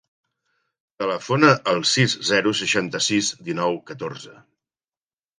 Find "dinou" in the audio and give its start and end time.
3.49-3.77